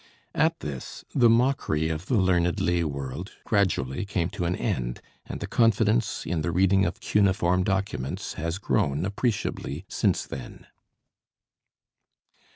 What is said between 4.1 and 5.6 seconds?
to an end and the